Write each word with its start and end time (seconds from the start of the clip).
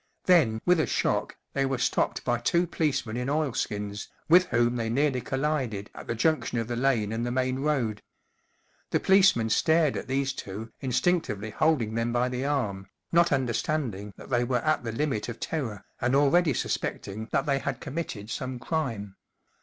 Then, 0.25 0.61
with, 0.65 0.79
a 0.79 0.87
shock, 0.87 1.37
they 1.53 1.63
were 1.63 1.77
stopped 1.77 2.23
by 2.25 2.39
two 2.39 2.65
policemen 2.65 3.17
in 3.17 3.29
oilskins, 3.29 4.07
with 4.27 4.47
whom 4.47 4.75
they 4.75 4.89
nearly 4.89 5.21
collided 5.21 5.91
at 5.93 6.07
the 6.07 6.15
junction 6.15 6.57
of 6.57 6.67
the 6.67 6.75
lane 6.75 7.13
and 7.13 7.23
the 7.23 7.29
main 7.29 7.59
road. 7.59 8.01
The 8.89 8.99
policemen 8.99 9.51
stared 9.51 9.95
at 9.95 10.07
these 10.07 10.33
two, 10.33 10.71
instinctively 10.79 11.51
holding 11.51 11.93
them 11.93 12.11
by 12.11 12.29
the 12.29 12.45
arm, 12.47 12.89
not 13.11 13.31
understanding 13.31 14.11
that 14.17 14.31
they 14.31 14.43
were 14.43 14.63
at 14.65 14.83
the 14.83 14.91
limit 14.91 15.29
of 15.29 15.39
terror, 15.39 15.85
and 15.99 16.15
already 16.15 16.55
suspecting 16.55 17.29
that 17.31 17.45
they 17.45 17.59
had 17.59 17.79
committed 17.79 18.31
some 18.31 18.57
crime. 18.57 19.17